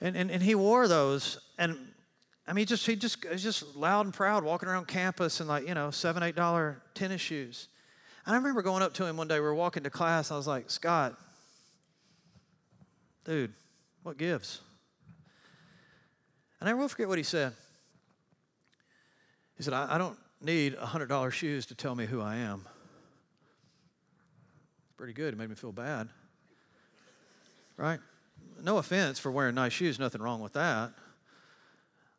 [0.00, 1.78] And, and, and he wore those, and
[2.46, 5.48] I mean, he just, he just, he's just loud and proud walking around campus in
[5.48, 7.68] like, you know, seven, eight dollar tennis shoes.
[8.26, 10.36] And I remember going up to him one day, we were walking to class, I
[10.36, 11.18] was like, Scott,
[13.26, 13.52] dude,
[14.04, 14.60] what gives?
[16.60, 17.52] And I will forget what he said.
[19.56, 22.66] He said, I, I don't need $100 shoes to tell me who I am.
[24.96, 25.34] pretty good.
[25.34, 26.08] It made me feel bad.
[27.76, 27.98] Right?
[28.62, 30.92] No offense for wearing nice shoes, nothing wrong with that.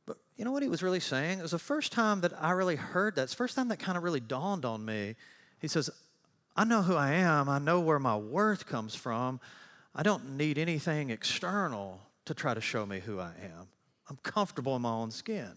[0.06, 1.40] But you know what he was really saying?
[1.40, 3.24] It was the first time that I really heard that.
[3.24, 5.16] It's the first time that kind of really dawned on me.
[5.60, 5.90] He says,
[6.56, 9.40] I know who I am, I know where my worth comes from.
[9.98, 13.68] I don't need anything external to try to show me who I am.
[14.10, 15.52] I'm comfortable in my own skin.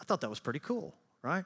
[0.00, 1.44] I thought that was pretty cool, right?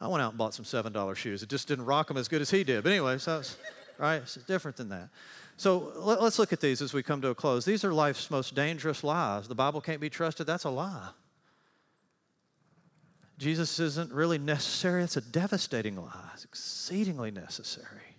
[0.00, 1.42] I went out and bought some $7 shoes.
[1.42, 2.84] It just didn't rock them as good as he did.
[2.84, 3.56] But anyway, so it's,
[3.98, 4.16] right?
[4.16, 5.08] It's different than that.
[5.56, 7.64] So let, us look at these as we come to a close.
[7.64, 9.48] These are life's most dangerous lies.
[9.48, 11.08] The Bible can't be trusted, that's a lie.
[13.38, 16.30] Jesus isn't really necessary, it's a devastating lie.
[16.34, 18.16] It's exceedingly necessary.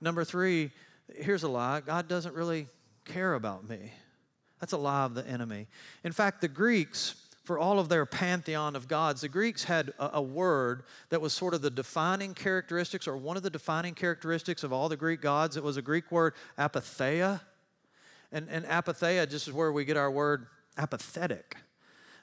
[0.00, 0.70] Number three,
[1.14, 2.68] here's a lie God doesn't really
[3.04, 3.92] care about me.
[4.60, 5.68] That's a lie of the enemy.
[6.02, 7.14] In fact, the Greeks,
[7.44, 11.32] for all of their pantheon of gods, the Greeks had a, a, word that was
[11.32, 15.20] sort of the defining characteristics, or one of the defining characteristics of all the Greek
[15.20, 15.56] gods.
[15.56, 17.40] It was a Greek word, apatheia.
[18.32, 20.46] And, and apatheia just is where we get our word
[20.78, 21.56] apathetic.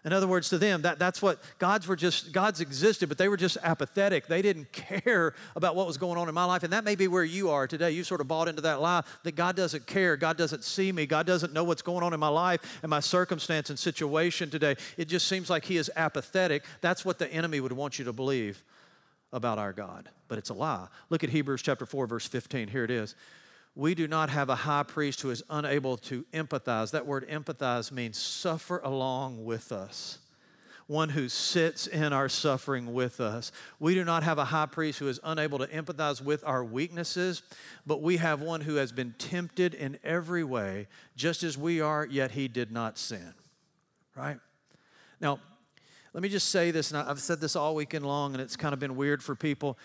[0.06, 3.30] In other words, to them, that, that's what gods were just, gods existed, but they
[3.30, 4.28] were just apathetic.
[4.28, 6.64] They didn't care about what was going on in my life.
[6.64, 7.92] And that may be where you are today.
[7.92, 10.18] You sort of bought into that lie that God doesn't care.
[10.18, 11.06] God doesn't see me.
[11.06, 14.76] God doesn't know what's going on in my life and my circumstance and situation today.
[14.98, 16.66] It just seems like He is apathetic.
[16.82, 18.62] That's what the enemy would want you to believe
[19.32, 20.10] about our God.
[20.28, 20.88] But it's a lie.
[21.10, 22.68] Look at Hebrews chapter 4, verse 15.
[22.68, 23.16] Here it is
[23.76, 26.92] we do not have a high priest who is unable to empathize.
[26.92, 30.20] That word empathize means suffer along with us.
[30.86, 33.52] One who sits in our suffering with us.
[33.80, 37.42] We do not have a high priest who is unable to empathize with our weaknesses,
[37.88, 42.06] but we have one who has been tempted in every way, just as we are,
[42.06, 43.34] yet he did not sin.
[44.16, 44.38] Right?
[45.22, 45.40] Now,
[46.14, 48.74] let me just say this, and I've said this all weekend long, and it's kind
[48.74, 49.80] of been weird for people.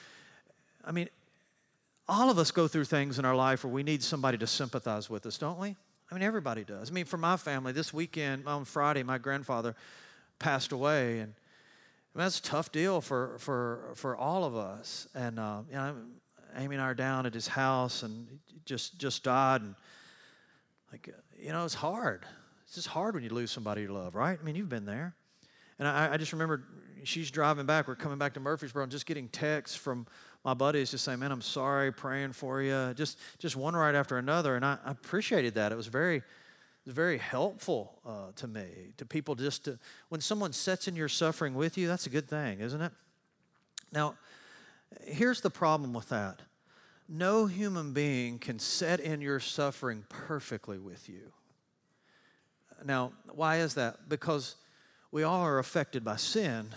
[0.84, 1.08] I mean,
[2.08, 5.10] all of us go through things in our life where we need somebody to sympathize
[5.10, 5.76] with us, don't we?
[6.10, 6.90] I mean, everybody does.
[6.90, 9.76] I mean, for my family, this weekend on Friday, my grandfather
[10.38, 11.34] passed away, and
[12.14, 15.06] I mean, that's a tough deal for for for all of us.
[15.14, 15.96] And uh, you know,
[16.56, 18.26] Amy and I are down at his house, and
[18.64, 19.74] just just died, and
[20.90, 22.24] like you know, it's hard.
[22.64, 24.38] It's just hard when you lose somebody you love, right?
[24.40, 25.14] I mean, you've been there.
[25.78, 26.64] And I, I just remember
[27.04, 27.86] she's driving back.
[27.86, 30.06] We're coming back to Murfreesboro, and just getting texts from
[30.44, 34.18] my buddies just saying, "Man, I'm sorry, praying for you." Just just one right after
[34.18, 35.72] another, and I, I appreciated that.
[35.72, 36.22] It was very it
[36.86, 41.08] was very helpful uh, to me to people just to when someone sets in your
[41.08, 41.86] suffering with you.
[41.86, 42.92] That's a good thing, isn't it?
[43.92, 44.14] Now,
[45.04, 46.42] here's the problem with that.
[47.08, 51.32] No human being can set in your suffering perfectly with you.
[52.84, 54.08] Now, why is that?
[54.08, 54.56] Because
[55.10, 56.74] we all are affected by sin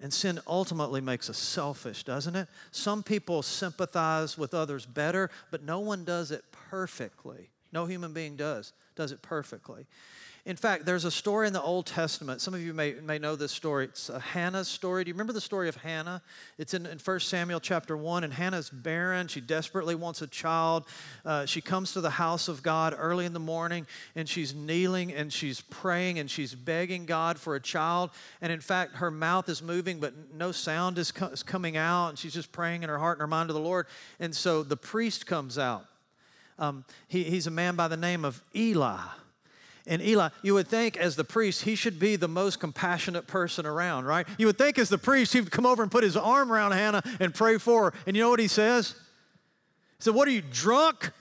[0.00, 2.48] and sin ultimately makes us selfish, doesn't it?
[2.70, 7.50] Some people sympathize with others better, but no one does it perfectly.
[7.72, 9.86] No human being does, does it perfectly.
[10.46, 12.40] In fact, there's a story in the Old Testament.
[12.40, 13.86] Some of you may, may know this story.
[13.86, 15.02] It's Hannah's story.
[15.02, 16.22] Do you remember the story of Hannah?
[16.56, 19.26] It's in, in 1 Samuel chapter 1, and Hannah's barren.
[19.26, 20.84] She desperately wants a child.
[21.24, 25.12] Uh, she comes to the house of God early in the morning, and she's kneeling
[25.12, 28.10] and she's praying and she's begging God for a child.
[28.40, 32.10] And in fact, her mouth is moving, but no sound is, co- is coming out,
[32.10, 33.86] and she's just praying in her heart and her mind to the Lord.
[34.20, 35.86] And so the priest comes out.
[36.56, 39.00] Um, he, he's a man by the name of Eli.
[39.86, 43.66] And Eli, you would think as the priest, he should be the most compassionate person
[43.66, 44.26] around, right?
[44.36, 47.02] You would think as the priest, he'd come over and put his arm around Hannah
[47.20, 47.94] and pray for her.
[48.06, 48.92] And you know what he says?
[49.98, 51.12] He said, What are you, drunk?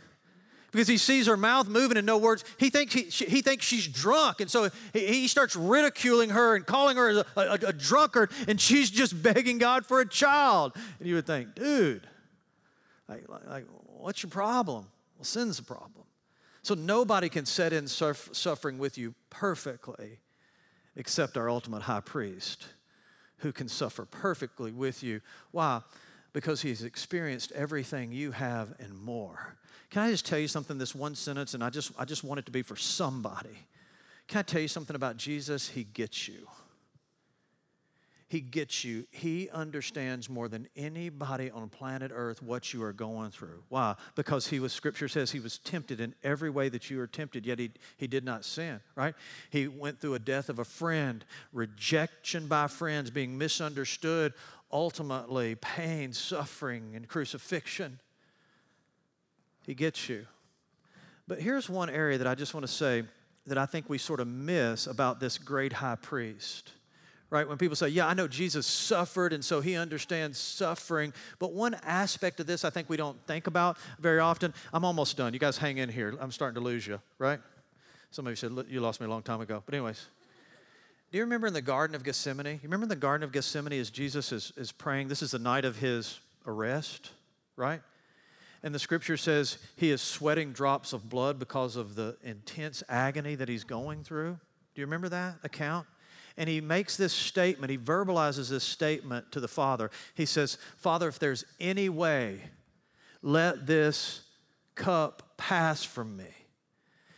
[0.71, 2.43] Because he sees her mouth moving and no words.
[2.57, 4.41] He thinks, he, she, he thinks she's drunk.
[4.41, 8.31] And so he, he starts ridiculing her and calling her a, a, a drunkard.
[8.47, 10.75] And she's just begging God for a child.
[10.99, 12.05] And you would think, dude,
[13.07, 14.87] like, like what's your problem?
[15.17, 16.04] Well, sin's the problem.
[16.65, 20.17] So nobody can set in suffering with you perfectly
[20.95, 22.65] except our ultimate high priest
[23.37, 25.21] who can suffer perfectly with you.
[25.51, 25.81] Why?
[26.33, 29.57] Because he's experienced everything you have and more.
[29.91, 32.39] Can I just tell you something, this one sentence, and I just, I just want
[32.39, 33.59] it to be for somebody.
[34.27, 35.69] Can I tell you something about Jesus?
[35.69, 36.47] He gets you.
[38.27, 39.05] He gets you.
[39.11, 43.63] He understands more than anybody on planet Earth what you are going through.
[43.69, 43.95] Why?
[44.15, 47.45] Because he was, Scripture says, he was tempted in every way that you are tempted,
[47.45, 49.13] yet he, he did not sin, right?
[49.51, 54.33] He went through a death of a friend, rejection by friends, being misunderstood,
[54.71, 57.99] ultimately pain, suffering, and crucifixion.
[59.67, 60.25] He gets you.
[61.27, 63.03] But here's one area that I just want to say
[63.45, 66.71] that I think we sort of miss about this great high priest
[67.29, 67.47] right?
[67.47, 71.13] When people say, Yeah, I know Jesus suffered, and so he understands suffering.
[71.39, 74.53] But one aspect of this I think we don't think about very often.
[74.73, 75.33] I'm almost done.
[75.33, 76.15] You guys hang in here.
[76.19, 77.39] I'm starting to lose you, right?
[78.11, 79.61] Some of you said, You lost me a long time ago.
[79.65, 80.07] But, anyways,
[81.11, 82.45] do you remember in the Garden of Gethsemane?
[82.47, 85.07] You remember in the Garden of Gethsemane as Jesus is, is praying?
[85.07, 87.11] This is the night of his arrest,
[87.55, 87.81] right?
[88.63, 93.35] And the scripture says he is sweating drops of blood because of the intense agony
[93.35, 94.39] that he's going through.
[94.73, 95.87] Do you remember that account?
[96.37, 99.89] And he makes this statement, he verbalizes this statement to the Father.
[100.13, 102.41] He says, Father, if there's any way,
[103.21, 104.21] let this
[104.75, 106.27] cup pass from me.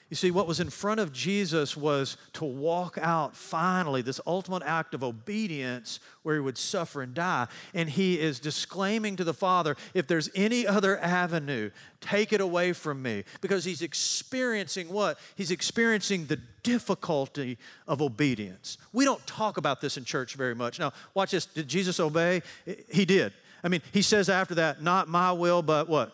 [0.09, 4.63] You see, what was in front of Jesus was to walk out finally this ultimate
[4.63, 7.47] act of obedience where he would suffer and die.
[7.73, 12.71] And he is disclaiming to the Father, if there's any other avenue, take it away
[12.71, 13.25] from me.
[13.41, 15.19] Because he's experiencing what?
[15.35, 18.77] He's experiencing the difficulty of obedience.
[18.93, 20.79] We don't talk about this in church very much.
[20.79, 21.45] Now, watch this.
[21.45, 22.43] Did Jesus obey?
[22.89, 23.33] He did.
[23.61, 26.13] I mean, he says after that, not my will, but what?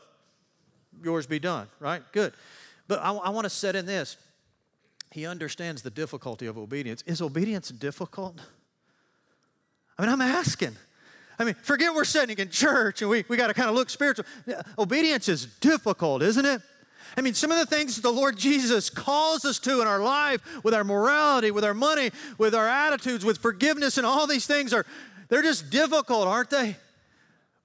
[1.04, 2.02] Yours be done, right?
[2.12, 2.34] Good.
[2.88, 4.18] But I, I want to set in this.
[5.12, 7.04] He understands the difficulty of obedience.
[7.04, 8.40] Is obedience difficult?
[9.98, 10.76] I mean, I'm asking.
[11.38, 13.90] I mean, forget we're sitting in church and we, we got to kind of look
[13.90, 14.26] spiritual.
[14.78, 16.62] Obedience is difficult, isn't it?
[17.16, 20.42] I mean, some of the things the Lord Jesus calls us to in our life
[20.64, 24.74] with our morality, with our money, with our attitudes, with forgiveness, and all these things
[24.74, 24.86] are,
[25.30, 26.76] they're just difficult, aren't they?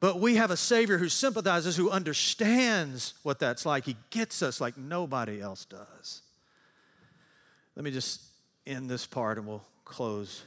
[0.01, 3.85] But we have a Savior who sympathizes, who understands what that's like.
[3.85, 6.23] He gets us like nobody else does.
[7.75, 8.23] Let me just
[8.67, 10.45] end this part and we'll close.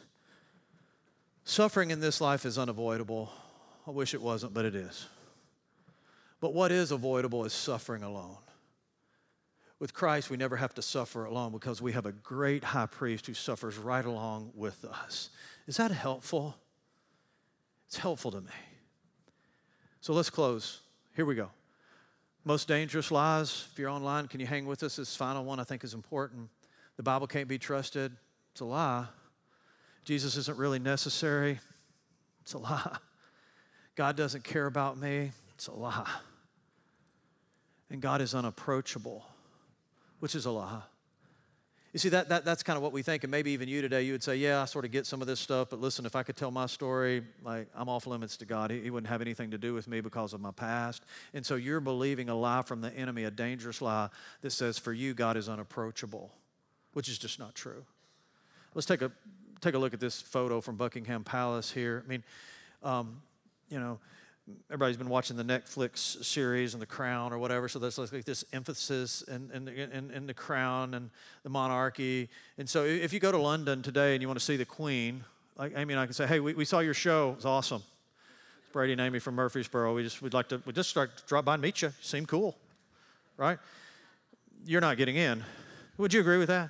[1.44, 3.32] Suffering in this life is unavoidable.
[3.86, 5.08] I wish it wasn't, but it is.
[6.40, 8.38] But what is avoidable is suffering alone.
[9.80, 13.26] With Christ, we never have to suffer alone because we have a great high priest
[13.26, 15.30] who suffers right along with us.
[15.68, 16.56] Is that helpful?
[17.88, 18.52] It's helpful to me.
[20.02, 20.82] So let's close.
[21.16, 21.52] Here we go.
[22.44, 23.68] Most dangerous lies.
[23.72, 24.96] If you're online, can you hang with us?
[24.96, 26.50] This final one I think is important.
[26.98, 28.12] The Bible can't be trusted.
[28.52, 29.06] It's a lie.
[30.04, 31.60] Jesus isn't really necessary.
[32.42, 32.98] It's a lie.
[33.96, 35.32] God doesn't care about me.
[35.54, 36.10] It's a lie.
[37.92, 39.24] And God is unapproachable,
[40.20, 40.82] which is a lie.
[41.94, 43.26] You see, that, that, that's kind of what we think.
[43.26, 45.28] And maybe even you today, you would say, Yeah, I sort of get some of
[45.28, 48.46] this stuff, but listen, if I could tell my story, like I'm off limits to
[48.46, 48.72] God.
[48.72, 51.04] He, he wouldn't have anything to do with me because of my past.
[51.34, 54.10] And so you're believing a lie from the enemy, a dangerous lie
[54.42, 56.32] that says, For you, God is unapproachable,
[56.94, 57.84] which is just not true.
[58.74, 59.12] Let's take a,
[59.60, 62.04] take a look at this photo from Buckingham Palace here.
[62.06, 62.24] I mean,
[62.84, 63.22] um,
[63.70, 64.00] you know,
[64.70, 68.46] everybody's been watching the Netflix series and The Crown or whatever, so there's like this
[68.54, 71.10] emphasis in, in, in, in, the crown and
[71.44, 72.30] the monarchy.
[72.58, 75.24] And so if you go to London today and you want to see the Queen,
[75.58, 77.84] like I mean, I can say, hey, we, we saw your show, it's awesome.
[78.72, 81.56] Brady and Amy from Murfreesboro, we just, we'd like to, we just start, drop by
[81.56, 81.90] and meet you.
[81.90, 82.58] you seem cool,
[83.38, 83.60] right?
[84.66, 85.44] You're not getting in.
[85.98, 86.70] Would you agree with that?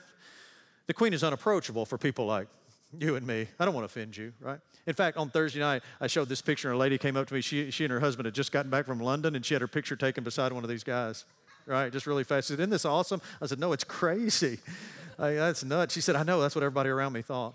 [0.87, 2.47] The Queen is unapproachable for people like
[2.99, 3.47] you and me.
[3.59, 4.59] I don't want to offend you, right?
[4.87, 7.33] In fact, on Thursday night, I showed this picture, and a lady came up to
[7.33, 7.41] me.
[7.41, 9.67] She, she and her husband had just gotten back from London, and she had her
[9.67, 11.25] picture taken beside one of these guys,
[11.65, 11.91] right?
[11.91, 12.47] Just really fast.
[12.47, 13.21] She said, Isn't this awesome?
[13.41, 14.59] I said, No, it's crazy.
[15.19, 15.93] I, that's nuts.
[15.93, 16.41] She said, I know.
[16.41, 17.53] That's what everybody around me thought.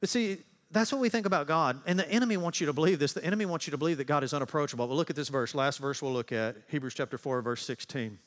[0.00, 0.38] But see,
[0.70, 1.80] that's what we think about God.
[1.86, 3.14] And the enemy wants you to believe this.
[3.14, 4.86] The enemy wants you to believe that God is unapproachable.
[4.86, 5.54] But look at this verse.
[5.54, 8.18] Last verse we'll look at Hebrews chapter 4, verse 16.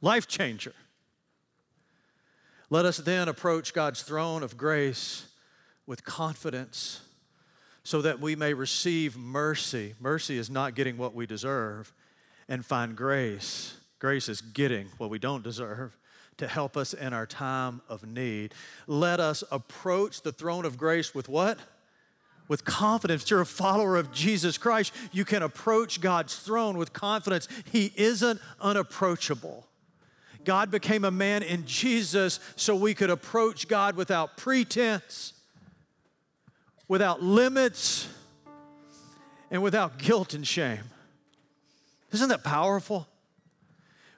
[0.00, 0.72] Life changer.
[2.70, 5.26] Let us then approach God's throne of grace
[5.86, 7.00] with confidence
[7.82, 9.94] so that we may receive mercy.
[10.00, 11.92] Mercy is not getting what we deserve,
[12.48, 13.76] and find grace.
[13.98, 15.96] Grace is getting what we don't deserve
[16.38, 18.54] to help us in our time of need.
[18.86, 21.58] Let us approach the throne of grace with what?
[22.48, 23.30] With confidence.
[23.30, 24.92] You're a follower of Jesus Christ.
[25.12, 27.48] You can approach God's throne with confidence.
[27.70, 29.66] He isn't unapproachable.
[30.44, 35.34] God became a man in Jesus so we could approach God without pretense
[36.88, 38.08] without limits,
[39.50, 40.82] and without guilt and shame.
[42.12, 43.08] Isn't that powerful?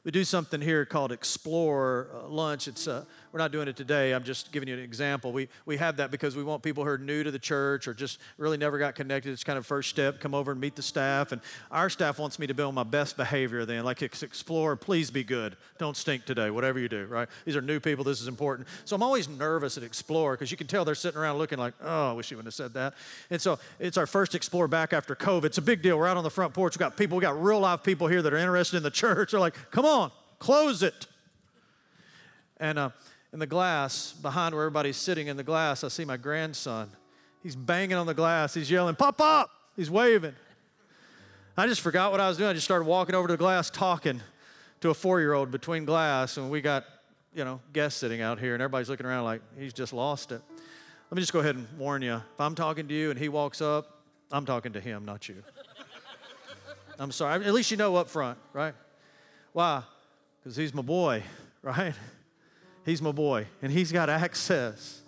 [0.04, 2.68] We do something here called Explore uh, Lunch.
[2.68, 3.04] It's uh,
[3.36, 4.12] we're not doing it today.
[4.12, 5.30] I'm just giving you an example.
[5.30, 7.92] We, we have that because we want people who are new to the church or
[7.92, 9.30] just really never got connected.
[9.30, 11.32] It's kind of first step, come over and meet the staff.
[11.32, 13.84] And our staff wants me to build my best behavior then.
[13.84, 15.54] Like explore, please be good.
[15.76, 17.28] Don't stink today, whatever you do, right?
[17.44, 18.04] These are new people.
[18.04, 18.68] This is important.
[18.86, 21.74] So I'm always nervous at Explore because you can tell they're sitting around looking like,
[21.82, 22.94] oh, I wish you wouldn't have said that.
[23.28, 25.44] And so it's our first Explore back after COVID.
[25.44, 25.98] It's a big deal.
[25.98, 26.72] We're out on the front porch.
[26.72, 29.32] We've got people, we got real live people here that are interested in the church.
[29.32, 31.06] They're like, come on, close it.
[32.58, 32.90] And, uh,
[33.36, 36.90] in the glass behind where everybody's sitting in the glass, I see my grandson.
[37.42, 38.54] He's banging on the glass.
[38.54, 39.50] He's yelling, Pop up!
[39.76, 40.34] He's waving.
[41.54, 42.48] I just forgot what I was doing.
[42.48, 44.22] I just started walking over to the glass talking
[44.80, 46.86] to a four year old between glass, and we got,
[47.34, 50.40] you know, guests sitting out here, and everybody's looking around like he's just lost it.
[51.10, 52.14] Let me just go ahead and warn you.
[52.14, 54.00] If I'm talking to you and he walks up,
[54.32, 55.42] I'm talking to him, not you.
[56.98, 57.44] I'm sorry.
[57.44, 58.72] At least you know up front, right?
[59.52, 59.82] Why?
[60.42, 61.22] Because he's my boy,
[61.62, 61.92] right?
[62.86, 65.02] He's my boy, and he's got access.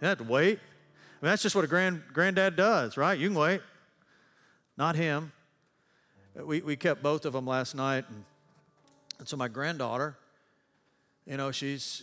[0.00, 0.58] You have to wait.
[0.58, 3.18] I mean, that's just what a grand granddad does, right?
[3.18, 3.60] You can wait.
[4.76, 5.32] Not him.
[6.34, 8.24] We, we kept both of them last night, and,
[9.18, 10.16] and so my granddaughter,
[11.26, 12.02] you know, she's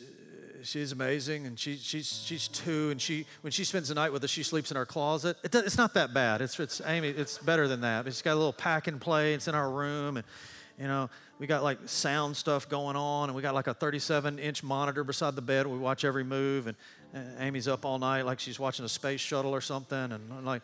[0.61, 4.23] she's amazing, and she, she's she's two, and she when she spends the night with
[4.23, 5.37] us, she sleeps in our closet.
[5.43, 6.41] It, it's not that bad.
[6.41, 7.07] It's it's Amy.
[7.07, 8.05] It's better than that.
[8.05, 9.33] She's got a little pack and play.
[9.33, 10.25] It's in our room, and
[10.79, 11.09] you know,
[11.39, 15.03] we got like sound stuff going on, and we got like a 37 inch monitor
[15.03, 15.67] beside the bed.
[15.67, 16.77] We watch every move, and,
[17.13, 20.61] and Amy's up all night like she's watching a space shuttle or something, and like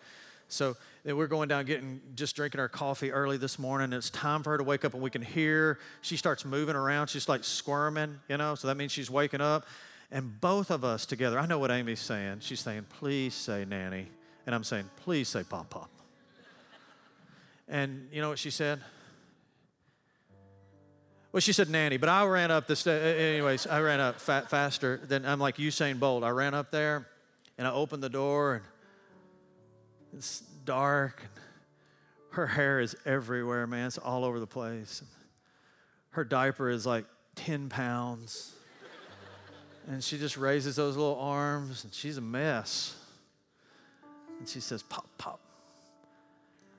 [0.51, 3.93] so we're going down getting just drinking our coffee early this morning.
[3.93, 5.80] It's time for her to wake up and we can hear.
[6.01, 7.07] She starts moving around.
[7.07, 9.66] She's like squirming, you know, so that means she's waking up.
[10.12, 12.39] And both of us together, I know what Amy's saying.
[12.41, 14.07] She's saying, please say nanny.
[14.45, 15.89] And I'm saying, please say pop pop.
[17.70, 18.82] And you know what she said?
[21.32, 23.17] Well, she said nanny, but I ran up the stairs.
[23.17, 26.23] Anyways, I ran up fat, faster than I'm like Usain Bolt.
[26.23, 27.07] I ran up there
[27.57, 28.65] and I opened the door and
[30.13, 31.21] it's dark.
[31.21, 31.43] And
[32.32, 33.88] her hair is everywhere, man.
[33.88, 35.03] It's all over the place.
[36.11, 37.05] Her diaper is like
[37.36, 38.53] 10 pounds.
[39.88, 42.95] And she just raises those little arms and she's a mess.
[44.38, 45.39] And she says, Pop, pop.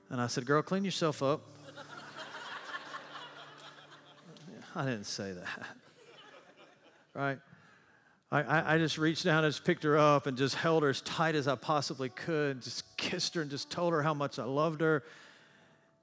[0.09, 1.41] And I said, Girl, clean yourself up.
[4.75, 5.47] I didn't say that.
[7.15, 7.37] Right?
[8.31, 10.99] I, I just reached down and just picked her up and just held her as
[11.01, 14.39] tight as I possibly could, and just kissed her and just told her how much
[14.39, 15.03] I loved her.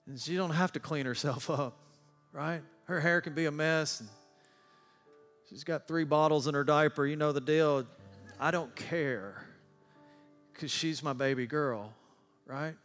[0.07, 1.77] And she don't have to clean herself up,
[2.33, 2.61] right?
[2.85, 3.99] Her hair can be a mess.
[3.99, 4.09] And
[5.51, 7.05] She's got three bottles in her diaper.
[7.05, 7.85] You know the deal.
[8.39, 9.45] I don't care
[10.53, 11.93] because she's my baby girl,
[12.47, 12.77] right?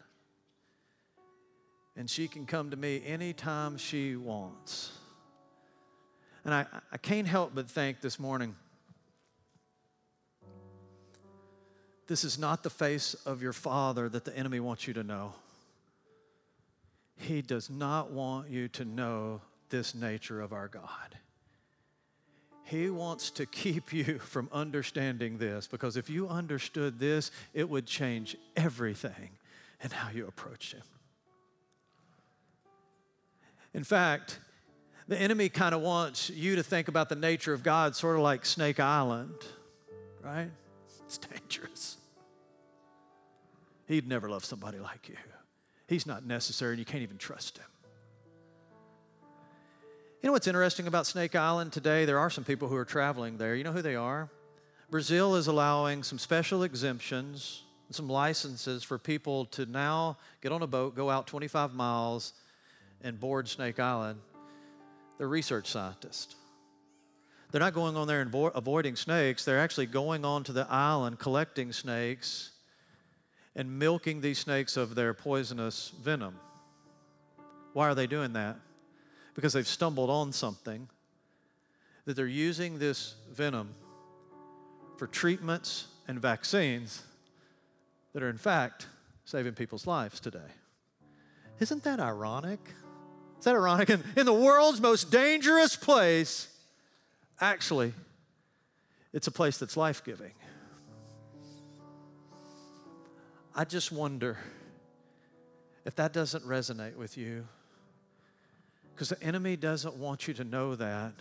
[1.96, 4.94] And she can come to me anytime she wants.
[6.46, 8.56] And I, I can't help but think this morning
[12.08, 15.34] this is not the face of your father that the enemy wants you to know.
[17.18, 21.18] He does not want you to know this nature of our God.
[22.64, 27.88] He wants to keep you from understanding this because if you understood this, it would
[27.88, 29.32] change everything
[29.82, 30.84] and how you approach Him.
[33.74, 34.39] In fact,
[35.08, 38.22] the enemy kind of wants you to think about the nature of God sort of
[38.22, 39.36] like Snake Island,
[40.24, 40.49] right?
[41.06, 41.97] It's dangerous.
[43.88, 45.16] He'd never love somebody like you.
[45.88, 47.66] He's not necessary and you can't even trust him.
[50.22, 52.06] You know what's interesting about Snake Island today?
[52.06, 53.56] There are some people who are traveling there.
[53.56, 54.28] You know who they are?
[54.89, 60.68] Brazil is allowing some special exemptions, some licenses for people to now get on a
[60.68, 62.34] boat, go out 25 miles,
[63.03, 64.20] and board Snake Island.
[65.18, 66.36] They're research scientists.
[67.51, 69.45] They're not going on there and vo- avoiding snakes.
[69.45, 72.51] They're actually going onto the island, collecting snakes,
[73.55, 76.38] and milking these snakes of their poisonous venom.
[77.74, 78.57] Why are they doing that?
[79.36, 80.88] because they've stumbled on something,
[82.05, 83.76] that they're using this venom
[84.97, 87.03] for treatments and vaccines
[88.13, 88.88] that are, in fact,
[89.26, 90.39] saving people's lives today.
[91.59, 92.59] Isn't that ironic?
[93.40, 93.90] Is that ironic?
[93.90, 96.48] In, in the world's most dangerous place,
[97.40, 97.94] actually,
[99.14, 100.32] it's a place that's life giving.
[103.56, 104.38] I just wonder
[105.86, 107.48] if that doesn't resonate with you.
[108.94, 111.14] Because the enemy doesn't want you to know that.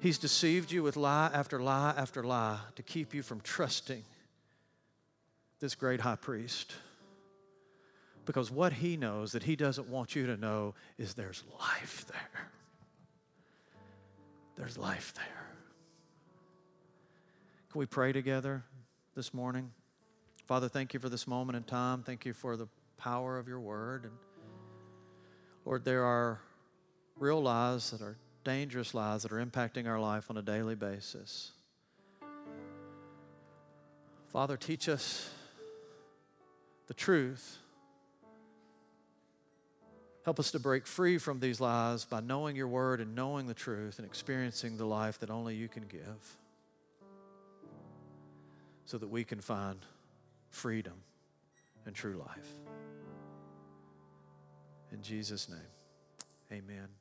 [0.00, 4.02] He's deceived you with lie after lie after lie to keep you from trusting
[5.60, 6.72] this great high priest.
[8.30, 12.48] Because what he knows that he doesn't want you to know is there's life there.
[14.54, 15.48] There's life there.
[17.72, 18.62] Can we pray together
[19.16, 19.72] this morning?
[20.46, 22.04] Father, thank you for this moment in time.
[22.04, 22.68] Thank you for the
[22.98, 24.04] power of your word.
[24.04, 24.12] And
[25.64, 26.40] Lord, there are
[27.18, 31.50] real lies that are dangerous lies that are impacting our life on a daily basis.
[34.28, 35.28] Father, teach us
[36.86, 37.56] the truth.
[40.24, 43.54] Help us to break free from these lies by knowing your word and knowing the
[43.54, 46.36] truth and experiencing the life that only you can give
[48.84, 49.78] so that we can find
[50.50, 50.94] freedom
[51.86, 52.48] and true life.
[54.92, 55.58] In Jesus' name,
[56.52, 56.99] amen.